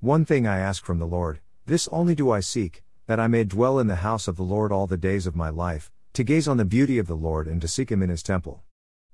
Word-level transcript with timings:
One 0.00 0.24
thing 0.24 0.46
I 0.46 0.60
ask 0.60 0.84
from 0.84 1.00
the 1.00 1.08
Lord, 1.08 1.40
this 1.66 1.88
only 1.90 2.14
do 2.14 2.30
I 2.30 2.38
seek, 2.38 2.84
that 3.08 3.18
I 3.18 3.26
may 3.26 3.42
dwell 3.42 3.80
in 3.80 3.88
the 3.88 3.96
house 3.96 4.28
of 4.28 4.36
the 4.36 4.44
Lord 4.44 4.70
all 4.70 4.86
the 4.86 4.96
days 4.96 5.26
of 5.26 5.34
my 5.34 5.48
life, 5.48 5.90
to 6.12 6.22
gaze 6.22 6.46
on 6.46 6.56
the 6.56 6.64
beauty 6.64 6.98
of 6.98 7.08
the 7.08 7.16
Lord 7.16 7.48
and 7.48 7.60
to 7.60 7.66
seek 7.66 7.90
him 7.90 8.00
in 8.00 8.08
his 8.08 8.22
temple. 8.22 8.62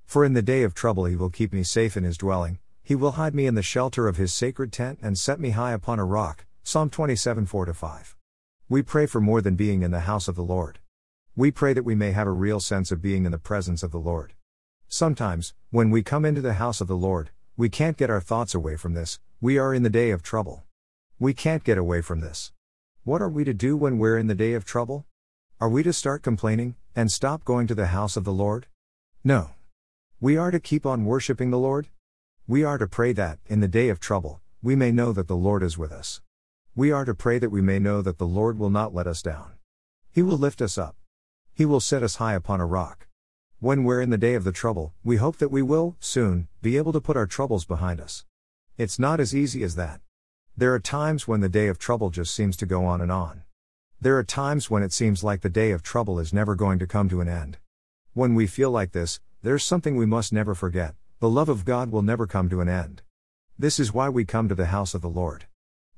For 0.05 0.23
in 0.23 0.33
the 0.33 0.43
day 0.43 0.61
of 0.61 0.75
trouble 0.75 1.05
he 1.05 1.15
will 1.15 1.31
keep 1.31 1.51
me 1.51 1.63
safe 1.63 1.97
in 1.97 2.03
his 2.03 2.19
dwelling, 2.19 2.59
he 2.83 2.93
will 2.93 3.13
hide 3.13 3.33
me 3.33 3.47
in 3.47 3.55
the 3.55 3.63
shelter 3.63 4.07
of 4.07 4.17
his 4.17 4.31
sacred 4.31 4.71
tent 4.71 4.99
and 5.01 5.17
set 5.17 5.39
me 5.39 5.49
high 5.49 5.71
upon 5.71 5.97
a 5.97 6.05
rock. 6.05 6.45
Psalm 6.61 6.91
27 6.91 7.47
4 7.47 7.73
5. 7.73 8.15
We 8.69 8.83
pray 8.83 9.07
for 9.07 9.19
more 9.19 9.41
than 9.41 9.55
being 9.55 9.81
in 9.81 9.89
the 9.89 10.01
house 10.01 10.27
of 10.27 10.35
the 10.35 10.43
Lord. 10.43 10.77
We 11.35 11.49
pray 11.49 11.73
that 11.73 11.81
we 11.81 11.95
may 11.95 12.11
have 12.11 12.27
a 12.27 12.31
real 12.31 12.59
sense 12.59 12.91
of 12.91 13.01
being 13.01 13.25
in 13.25 13.31
the 13.31 13.39
presence 13.39 13.81
of 13.81 13.89
the 13.89 13.97
Lord. 13.97 14.33
Sometimes, 14.87 15.55
when 15.71 15.89
we 15.89 16.03
come 16.03 16.25
into 16.25 16.41
the 16.41 16.53
house 16.53 16.79
of 16.79 16.87
the 16.87 16.95
Lord, 16.95 17.31
we 17.57 17.69
can't 17.69 17.97
get 17.97 18.11
our 18.11 18.21
thoughts 18.21 18.53
away 18.53 18.75
from 18.75 18.93
this, 18.93 19.19
we 19.41 19.57
are 19.57 19.73
in 19.73 19.81
the 19.81 19.89
day 19.89 20.11
of 20.11 20.21
trouble. 20.21 20.64
We 21.17 21.33
can't 21.33 21.63
get 21.63 21.77
away 21.77 22.01
from 22.01 22.19
this. 22.19 22.51
What 23.05 23.21
are 23.21 23.29
we 23.29 23.45
to 23.45 23.53
do 23.53 23.77
when 23.77 23.97
we're 23.97 24.17
in 24.17 24.27
the 24.27 24.35
day 24.35 24.51
of 24.51 24.65
trouble? 24.65 25.05
Are 25.61 25.69
we 25.69 25.81
to 25.83 25.93
start 25.93 26.23
complaining, 26.23 26.75
and 26.93 27.09
stop 27.09 27.45
going 27.45 27.67
to 27.67 27.75
the 27.75 27.87
house 27.87 28.17
of 28.17 28.25
the 28.25 28.33
Lord? 28.33 28.67
No. 29.23 29.51
We 30.19 30.35
are 30.35 30.51
to 30.51 30.59
keep 30.59 30.85
on 30.85 31.05
worshiping 31.05 31.51
the 31.51 31.57
Lord? 31.57 31.87
We 32.47 32.65
are 32.65 32.77
to 32.77 32.85
pray 32.85 33.13
that, 33.13 33.39
in 33.45 33.61
the 33.61 33.69
day 33.69 33.87
of 33.87 34.01
trouble, 34.01 34.41
we 34.61 34.75
may 34.75 34.91
know 34.91 35.13
that 35.13 35.29
the 35.29 35.37
Lord 35.37 35.63
is 35.63 35.77
with 35.77 35.93
us. 35.93 36.19
We 36.75 36.91
are 36.91 37.05
to 37.05 37.15
pray 37.15 37.39
that 37.39 37.49
we 37.49 37.61
may 37.61 37.79
know 37.79 38.01
that 38.01 38.17
the 38.17 38.27
Lord 38.27 38.59
will 38.59 38.69
not 38.69 38.93
let 38.93 39.07
us 39.07 39.21
down. 39.21 39.53
He 40.11 40.21
will 40.21 40.37
lift 40.37 40.61
us 40.61 40.77
up. 40.77 40.97
He 41.53 41.65
will 41.65 41.79
set 41.79 42.03
us 42.03 42.17
high 42.17 42.33
upon 42.33 42.59
a 42.59 42.65
rock. 42.65 43.07
When 43.61 43.85
we're 43.85 44.01
in 44.01 44.09
the 44.09 44.17
day 44.17 44.33
of 44.33 44.43
the 44.43 44.51
trouble, 44.51 44.93
we 45.01 45.15
hope 45.15 45.37
that 45.37 45.49
we 45.49 45.61
will, 45.61 45.95
soon, 46.01 46.49
be 46.61 46.75
able 46.75 46.91
to 46.91 46.99
put 46.99 47.15
our 47.15 47.25
troubles 47.25 47.63
behind 47.63 48.01
us. 48.01 48.25
It's 48.77 48.99
not 48.99 49.21
as 49.21 49.33
easy 49.33 49.63
as 49.63 49.75
that. 49.75 50.01
There 50.57 50.73
are 50.73 50.79
times 50.79 51.27
when 51.27 51.41
the 51.41 51.49
day 51.49 51.67
of 51.67 51.77
trouble 51.77 52.09
just 52.09 52.33
seems 52.33 52.55
to 52.57 52.65
go 52.65 52.85
on 52.85 53.01
and 53.01 53.11
on. 53.11 53.43
There 53.99 54.17
are 54.17 54.23
times 54.23 54.69
when 54.69 54.83
it 54.83 54.93
seems 54.93 55.21
like 55.21 55.41
the 55.41 55.49
day 55.49 55.71
of 55.71 55.83
trouble 55.83 56.17
is 56.17 56.31
never 56.31 56.55
going 56.55 56.79
to 56.79 56.87
come 56.87 57.09
to 57.09 57.19
an 57.19 57.27
end. 57.27 57.57
When 58.13 58.35
we 58.35 58.47
feel 58.47 58.71
like 58.71 58.93
this, 58.93 59.19
there's 59.41 59.65
something 59.65 59.97
we 59.97 60.05
must 60.05 60.31
never 60.31 60.55
forget 60.55 60.95
the 61.19 61.29
love 61.29 61.49
of 61.49 61.65
God 61.65 61.91
will 61.91 62.01
never 62.01 62.25
come 62.25 62.49
to 62.49 62.61
an 62.61 62.69
end. 62.69 63.01
This 63.59 63.79
is 63.79 63.93
why 63.93 64.07
we 64.07 64.23
come 64.23 64.47
to 64.47 64.55
the 64.55 64.67
house 64.67 64.93
of 64.93 65.01
the 65.01 65.09
Lord. 65.09 65.45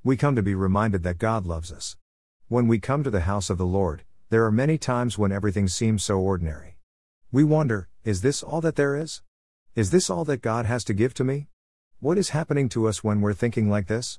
We 0.03 0.17
come 0.17 0.35
to 0.35 0.41
be 0.41 0.55
reminded 0.55 1.03
that 1.03 1.19
God 1.19 1.45
loves 1.45 1.71
us. 1.71 1.95
When 2.47 2.67
we 2.67 2.79
come 2.79 3.03
to 3.03 3.11
the 3.11 3.21
house 3.21 3.49
of 3.51 3.59
the 3.59 3.65
Lord, 3.65 4.03
there 4.29 4.45
are 4.45 4.51
many 4.51 4.77
times 4.77 5.17
when 5.17 5.31
everything 5.31 5.67
seems 5.67 6.03
so 6.03 6.19
ordinary. 6.19 6.77
We 7.31 7.43
wonder, 7.43 7.89
is 8.03 8.21
this 8.21 8.41
all 8.41 8.61
that 8.61 8.75
there 8.75 8.95
is? 8.95 9.21
Is 9.75 9.91
this 9.91 10.09
all 10.09 10.23
that 10.25 10.41
God 10.41 10.65
has 10.65 10.83
to 10.85 10.93
give 10.93 11.13
to 11.15 11.23
me? 11.23 11.47
What 11.99 12.17
is 12.17 12.29
happening 12.29 12.69
to 12.69 12.87
us 12.87 13.03
when 13.03 13.21
we're 13.21 13.33
thinking 13.33 13.69
like 13.69 13.87
this? 13.87 14.17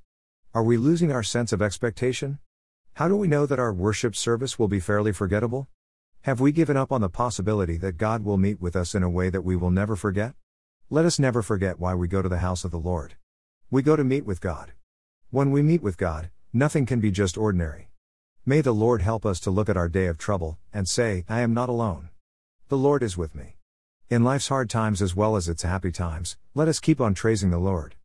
Are 0.59 0.65
we 0.65 0.77
losing 0.77 1.13
our 1.13 1.23
sense 1.23 1.53
of 1.53 1.63
expectation? 1.63 2.41
How 2.95 3.07
do 3.07 3.15
we 3.15 3.29
know 3.29 3.47
that 3.47 3.61
our 3.61 3.73
worship 3.73 4.17
service 4.17 4.59
will 4.59 4.67
be 4.67 4.81
fairly 4.81 5.13
forgettable? 5.13 5.69
Have 6.23 6.41
we 6.41 6.51
given 6.51 6.77
up 6.77 6.91
on 6.91 7.01
the 7.01 7.09
possibility 7.09 7.77
that 7.77 7.97
God 7.97 8.25
will 8.25 8.39
meet 8.39 8.61
with 8.61 8.75
us 8.75 8.93
in 8.93 9.05
a 9.05 9.09
way 9.09 9.31
that 9.31 9.45
we 9.45 9.55
will 9.55 9.71
never 9.71 9.95
forget? 9.95 10.35
Let 10.91 11.05
us 11.05 11.17
never 11.17 11.43
forget 11.43 11.79
why 11.79 11.95
we 11.95 12.09
go 12.09 12.23
to 12.23 12.29
the 12.29 12.39
house 12.39 12.65
of 12.65 12.73
the 12.73 12.77
Lord. 12.77 13.15
We 13.71 13.83
go 13.83 13.95
to 13.95 14.03
meet 14.03 14.27
with 14.27 14.41
God. 14.41 14.73
When 15.31 15.53
we 15.53 15.63
meet 15.63 15.81
with 15.81 15.97
God, 15.97 16.29
nothing 16.53 16.87
can 16.87 16.99
be 16.99 17.13
just 17.13 17.39
ordinary. 17.39 17.91
May 18.45 18.61
the 18.61 18.75
Lord 18.75 19.01
help 19.01 19.25
us 19.25 19.39
to 19.43 19.53
look 19.53 19.69
at 19.69 19.77
our 19.77 19.89
day 19.89 20.07
of 20.07 20.19
trouble 20.19 20.59
and 20.75 20.89
say, 20.89 21.25
I 21.29 21.43
am 21.43 21.55
not 21.55 21.69
alone. 21.69 22.09
The 22.67 22.79
Lord 22.79 23.05
is 23.05 23.17
with 23.17 23.33
me. 23.33 23.59
In 24.11 24.25
life's 24.25 24.49
hard 24.49 24.69
times 24.69 25.01
as 25.03 25.15
well 25.15 25.37
as 25.37 25.49
its 25.49 25.63
happy 25.63 25.93
times, 25.93 26.37
let 26.53 26.67
us 26.67 26.81
keep 26.81 27.01
on 27.01 27.15
praising 27.15 27.51
the 27.51 27.59
Lord. 27.59 27.95